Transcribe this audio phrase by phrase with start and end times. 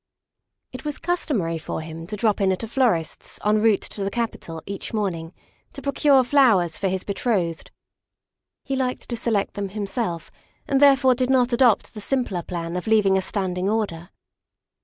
[0.71, 4.09] It was customary for him to drop in at a florist's en route to the
[4.09, 5.31] Capitol each morning
[5.73, 7.69] to procure flowers for his betrothed.
[8.63, 10.31] He liked to select them himself,
[10.67, 14.09] and therefore did not adopt the simpler plan of leaving a standing order.